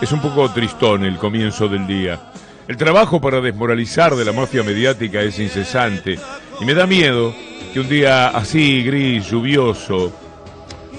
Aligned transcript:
Es 0.00 0.12
un 0.12 0.20
poco 0.20 0.48
tristón 0.50 1.04
el 1.04 1.18
comienzo 1.18 1.68
del 1.68 1.86
día. 1.86 2.18
El 2.66 2.78
trabajo 2.78 3.20
para 3.20 3.42
desmoralizar 3.42 4.14
de 4.14 4.24
la 4.24 4.32
mafia 4.32 4.62
mediática 4.62 5.20
es 5.20 5.38
incesante 5.38 6.18
y 6.58 6.64
me 6.64 6.72
da 6.72 6.86
miedo 6.86 7.34
que 7.72 7.80
un 7.80 7.88
día 7.88 8.28
así 8.28 8.82
gris, 8.82 9.30
lluvioso, 9.30 10.10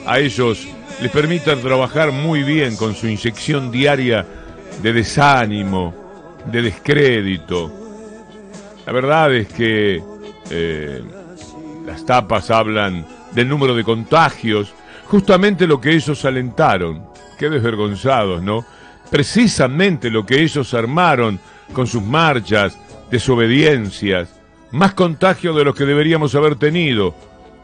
a 0.06 0.20
ellos 0.20 0.68
les 1.02 1.10
permitan 1.10 1.62
trabajar 1.62 2.12
muy 2.12 2.44
bien 2.44 2.76
con 2.76 2.94
su 2.94 3.08
inyección 3.08 3.72
diaria 3.72 4.24
de 4.84 4.94
desánimo, 4.94 5.96
de 6.46 6.62
descrédito. 6.62 7.72
La 8.86 8.94
verdad 8.94 9.34
es 9.34 9.48
que 9.48 10.04
eh, 10.52 11.04
las 11.88 12.06
tapas 12.06 12.52
hablan 12.52 13.06
del 13.32 13.50
número 13.50 13.74
de 13.74 13.84
contagios, 13.84 14.72
justamente 15.06 15.66
lo 15.66 15.82
que 15.82 15.96
ellos 15.96 16.24
alentaron. 16.24 17.04
Qué 17.40 17.50
desvergonzados, 17.50 18.44
¿no? 18.44 18.64
Precisamente 19.12 20.10
lo 20.10 20.26
que 20.26 20.42
ellos 20.42 20.74
armaron 20.74 21.40
con 21.74 21.86
sus 21.86 22.02
marchas, 22.02 22.78
desobediencias, 23.12 24.40
más 24.72 24.94
contagio 24.94 25.54
de 25.54 25.66
los 25.66 25.76
que 25.76 25.86
deberíamos 25.86 26.34
haber 26.34 26.56
tenido. 26.56 27.14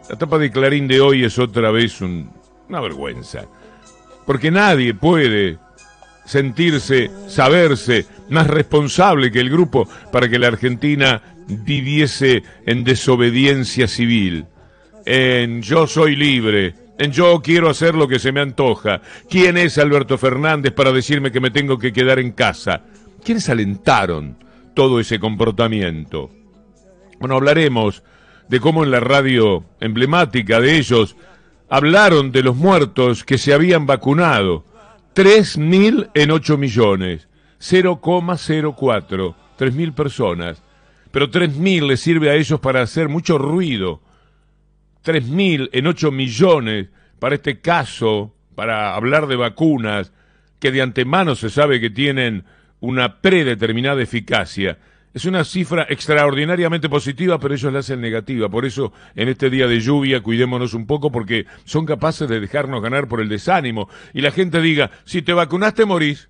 La 0.10 0.18
tapa 0.18 0.38
de 0.38 0.52
Clarín 0.52 0.90
de 0.90 1.00
hoy 1.00 1.24
es 1.24 1.40
otra 1.40 1.72
vez 1.72 2.02
una 2.02 2.82
vergüenza, 2.82 3.46
porque 4.26 4.52
nadie 4.52 4.94
puede 4.94 5.58
sentirse, 6.26 7.10
saberse 7.28 8.06
más 8.30 8.48
responsable 8.48 9.32
que 9.32 9.40
el 9.40 9.50
grupo 9.50 9.88
para 10.12 10.28
que 10.28 10.40
la 10.40 10.48
Argentina 10.48 11.22
viviese 11.48 12.44
en 12.66 12.84
desobediencia 12.84 13.88
civil, 13.88 14.46
en 15.06 15.62
yo 15.62 15.88
soy 15.88 16.18
libre, 16.18 16.76
yo 17.00 17.42
quiero 17.42 17.70
hacer 17.70 17.96
lo 17.96 18.08
que 18.08 18.20
se 18.20 18.32
me 18.32 18.42
antoja. 18.42 19.02
¿Quién 19.30 19.58
es 19.58 19.78
Alberto 19.78 20.18
Fernández 20.18 20.74
para 20.74 20.92
decirme 20.92 21.32
que 21.32 21.40
me 21.40 21.52
tengo 21.52 21.78
que 21.78 21.94
quedar 21.94 22.20
en 22.20 22.32
casa? 22.32 22.84
¿Quiénes 23.24 23.50
alentaron 23.50 24.38
todo 24.74 25.00
ese 25.00 25.20
comportamiento? 25.20 26.32
Bueno, 27.20 27.36
hablaremos 27.36 28.04
de 28.48 28.60
cómo 28.60 28.84
en 28.84 28.92
la 28.92 29.00
radio 29.00 29.66
emblemática 29.80 30.60
de 30.60 30.78
ellos 30.78 31.16
hablaron 31.70 32.32
de 32.32 32.44
los 32.44 32.56
muertos 32.56 33.24
que 33.24 33.38
se 33.38 33.54
habían 33.54 33.86
vacunado. 33.86 34.66
Tres 35.14 35.58
mil 35.58 36.10
en 36.14 36.32
ocho 36.32 36.58
millones. 36.58 37.28
0,04. 37.60 39.36
Tres 39.58 39.74
mil 39.74 39.94
personas. 39.94 40.62
Pero 41.12 41.30
tres 41.30 41.56
mil 41.56 41.88
les 41.88 42.00
sirve 42.00 42.30
a 42.30 42.36
ellos 42.36 42.60
para 42.60 42.82
hacer 42.82 43.10
mucho 43.10 43.38
ruido. 43.38 44.02
Tres 45.08 45.30
mil 45.30 45.70
en 45.72 45.88
ocho 45.88 46.12
millones 46.12 46.90
para 47.18 47.36
este 47.36 47.62
caso, 47.62 48.36
para 48.56 48.94
hablar 48.94 49.28
de 49.28 49.38
vacunas, 49.38 50.12
que 50.60 50.70
de 50.70 50.82
antemano 50.82 51.34
se 51.36 51.50
sabe 51.50 51.80
que 51.80 51.90
tienen 51.90 52.44
una 52.82 53.22
predeterminada 53.22 54.02
eficacia. 54.02 54.80
Es 55.14 55.24
una 55.24 55.46
cifra 55.46 55.88
extraordinariamente 55.88 56.90
positiva, 56.90 57.40
pero 57.40 57.54
ellos 57.54 57.72
la 57.72 57.80
hacen 57.80 58.02
negativa. 58.02 58.50
Por 58.50 58.66
eso, 58.66 58.92
en 59.16 59.30
este 59.30 59.50
día 59.50 59.66
de 59.66 59.80
lluvia, 59.80 60.20
cuidémonos 60.20 60.74
un 60.74 60.86
poco 60.86 61.10
porque 61.10 61.46
son 61.64 61.86
capaces 61.86 62.28
de 62.28 62.42
dejarnos 62.42 62.84
ganar 62.84 63.08
por 63.08 63.22
el 63.22 63.30
desánimo. 63.30 63.88
Y 64.14 64.20
la 64.20 64.32
gente 64.32 64.60
diga, 64.60 64.92
si 65.06 65.22
te 65.22 65.32
vacunaste, 65.32 65.86
morís. 65.86 66.28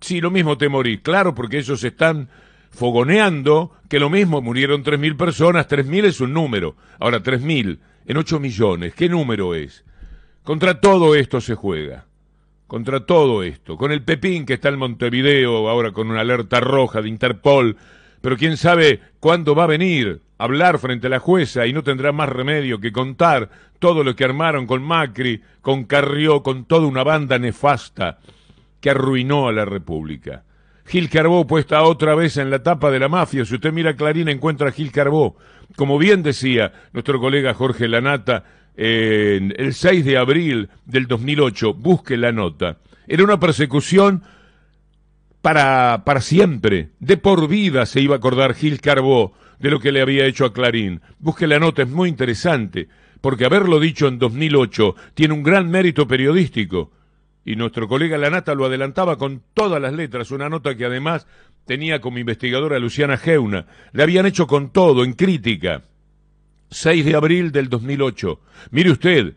Sí, 0.00 0.20
lo 0.20 0.30
mismo 0.30 0.56
te 0.56 0.68
morís. 0.68 1.00
Claro, 1.00 1.34
porque 1.34 1.58
ellos 1.58 1.82
están 1.82 2.28
fogoneando 2.70 3.72
que 3.88 3.98
lo 3.98 4.10
mismo 4.10 4.40
murieron 4.42 4.84
3.000 4.84 5.16
personas. 5.16 5.68
3.000 5.68 6.04
es 6.04 6.20
un 6.20 6.32
número. 6.32 6.76
Ahora, 7.00 7.20
3.000 7.20 7.80
en 8.06 8.16
8 8.16 8.40
millones. 8.40 8.94
¿Qué 8.94 9.08
número 9.08 9.54
es? 9.54 9.84
Contra 10.42 10.80
todo 10.80 11.14
esto 11.14 11.40
se 11.40 11.54
juega 11.54 12.06
contra 12.66 13.06
todo 13.06 13.42
esto, 13.42 13.76
con 13.76 13.92
el 13.92 14.02
Pepín 14.02 14.44
que 14.44 14.54
está 14.54 14.68
en 14.68 14.78
Montevideo 14.78 15.68
ahora 15.68 15.92
con 15.92 16.10
una 16.10 16.20
alerta 16.20 16.60
roja 16.60 17.00
de 17.00 17.08
Interpol, 17.08 17.76
pero 18.20 18.36
quién 18.36 18.56
sabe 18.56 19.00
cuándo 19.20 19.54
va 19.54 19.64
a 19.64 19.68
venir 19.68 20.20
a 20.38 20.44
hablar 20.44 20.78
frente 20.78 21.06
a 21.06 21.10
la 21.10 21.20
jueza 21.20 21.66
y 21.66 21.72
no 21.72 21.82
tendrá 21.82 22.12
más 22.12 22.28
remedio 22.28 22.80
que 22.80 22.92
contar 22.92 23.50
todo 23.78 24.02
lo 24.02 24.16
que 24.16 24.24
armaron 24.24 24.66
con 24.66 24.82
Macri, 24.82 25.42
con 25.60 25.84
Carrió, 25.84 26.42
con 26.42 26.64
toda 26.64 26.86
una 26.86 27.04
banda 27.04 27.38
nefasta 27.38 28.18
que 28.80 28.90
arruinó 28.90 29.48
a 29.48 29.52
la 29.52 29.64
República. 29.64 30.42
Gil 30.86 31.10
Carbó 31.10 31.46
puesta 31.46 31.82
otra 31.82 32.14
vez 32.14 32.36
en 32.36 32.50
la 32.50 32.62
tapa 32.62 32.90
de 32.90 33.00
la 33.00 33.08
mafia. 33.08 33.44
Si 33.44 33.54
usted 33.54 33.72
mira 33.72 33.96
Clarín 33.96 34.28
encuentra 34.28 34.68
a 34.68 34.72
Gil 34.72 34.92
Carbó. 34.92 35.36
Como 35.74 35.98
bien 35.98 36.22
decía 36.22 36.72
nuestro 36.92 37.20
colega 37.20 37.54
Jorge 37.54 37.88
Lanata, 37.88 38.44
el 38.76 39.74
6 39.74 40.04
de 40.04 40.16
abril 40.16 40.68
del 40.84 41.06
2008, 41.06 41.74
busque 41.74 42.16
la 42.16 42.30
nota, 42.30 42.78
era 43.08 43.24
una 43.24 43.40
persecución 43.40 44.22
para, 45.42 46.02
para 46.04 46.20
siempre, 46.20 46.90
de 46.98 47.16
por 47.16 47.48
vida 47.48 47.86
se 47.86 48.00
iba 48.00 48.14
a 48.14 48.18
acordar 48.18 48.54
Gil 48.54 48.80
Carbó 48.80 49.32
de 49.58 49.70
lo 49.70 49.80
que 49.80 49.92
le 49.92 50.02
había 50.02 50.26
hecho 50.26 50.44
a 50.44 50.52
Clarín. 50.52 51.00
Busque 51.18 51.46
la 51.46 51.58
nota, 51.58 51.82
es 51.82 51.88
muy 51.88 52.08
interesante, 52.08 52.88
porque 53.20 53.44
haberlo 53.44 53.80
dicho 53.80 54.08
en 54.08 54.18
2008 54.18 54.94
tiene 55.14 55.34
un 55.34 55.42
gran 55.42 55.70
mérito 55.70 56.06
periodístico. 56.06 56.92
Y 57.46 57.54
nuestro 57.54 57.86
colega 57.86 58.18
Lanata 58.18 58.56
lo 58.56 58.66
adelantaba 58.66 59.16
con 59.16 59.40
todas 59.54 59.80
las 59.80 59.92
letras, 59.92 60.32
una 60.32 60.48
nota 60.48 60.76
que 60.76 60.84
además 60.84 61.28
tenía 61.64 62.00
como 62.00 62.18
investigadora 62.18 62.80
Luciana 62.80 63.16
Geuna. 63.16 63.66
Le 63.92 64.02
habían 64.02 64.26
hecho 64.26 64.48
con 64.48 64.70
todo, 64.70 65.04
en 65.04 65.12
crítica. 65.12 65.84
6 66.70 67.04
de 67.04 67.14
abril 67.14 67.52
del 67.52 67.68
2008. 67.68 68.40
Mire 68.72 68.90
usted, 68.90 69.34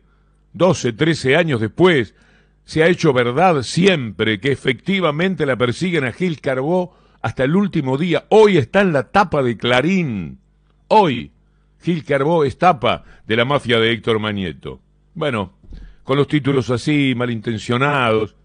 12, 0.53 0.93
13 0.93 1.35
años 1.35 1.61
después, 1.61 2.15
se 2.63 2.81
ha 2.81 2.87
hecho 2.87 3.13
verdad 3.13 3.61
siempre 3.61 4.39
que 4.39 4.51
efectivamente 4.51 5.45
la 5.45 5.55
persiguen 5.55 6.05
a 6.05 6.11
Gil 6.11 6.41
Carbó 6.41 6.97
hasta 7.21 7.43
el 7.43 7.55
último 7.55 7.95
día. 7.95 8.25
Hoy 8.29 8.57
está 8.57 8.81
en 8.81 8.91
la 8.91 9.11
tapa 9.11 9.43
de 9.43 9.55
Clarín. 9.55 10.39
Hoy, 10.87 11.31
Gil 11.79 12.03
Carbó 12.03 12.43
es 12.43 12.57
tapa 12.57 13.03
de 13.27 13.35
la 13.35 13.45
mafia 13.45 13.79
de 13.79 13.91
Héctor 13.91 14.17
Manieto. 14.17 14.79
Bueno, 15.13 15.58
con 16.09 16.17
los 16.17 16.27
títulos 16.27 16.71
así, 16.71 17.13
malintencionados, 17.15 18.35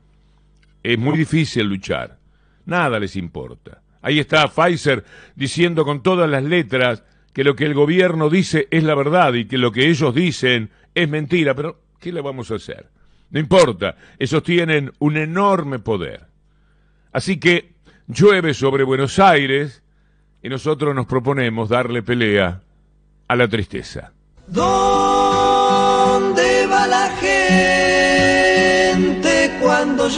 es 0.82 0.98
muy 0.98 1.16
difícil 1.16 1.66
luchar. 1.66 2.18
Nada 2.66 3.00
les 3.00 3.16
importa. 3.16 3.80
Ahí 4.02 4.18
está 4.18 4.48
Pfizer 4.48 5.02
diciendo 5.34 5.82
con 5.82 6.02
todas 6.02 6.28
las 6.28 6.44
letras 6.44 7.04
que 7.32 7.42
lo 7.42 7.56
que 7.56 7.64
el 7.64 7.72
gobierno 7.72 8.28
dice 8.28 8.68
es 8.70 8.84
la 8.84 8.94
verdad 8.94 9.32
y 9.32 9.46
que 9.46 9.56
lo 9.56 9.72
que 9.72 9.88
ellos 9.88 10.14
dicen 10.14 10.72
es 10.94 11.08
mentira, 11.08 11.54
pero 11.54 11.80
¿qué 11.98 12.12
le 12.12 12.20
vamos 12.20 12.50
a 12.50 12.56
hacer? 12.56 12.90
No 13.30 13.40
importa, 13.40 13.96
ellos 14.18 14.42
tienen 14.42 14.92
un 14.98 15.16
enorme 15.16 15.78
poder. 15.78 16.26
Así 17.12 17.38
que 17.40 17.76
llueve 18.08 18.52
sobre 18.52 18.84
Buenos 18.84 19.18
Aires 19.18 19.82
y 20.42 20.50
nosotros 20.50 20.94
nos 20.94 21.06
proponemos 21.06 21.70
darle 21.70 22.02
pelea 22.02 22.60
a 23.26 23.36
la 23.36 23.48
tristeza. 23.48 24.12
¿Dónde 24.48 24.60
va 24.60 25.13
la 26.86 27.08
gente 27.20 28.44
cuando 29.60 30.08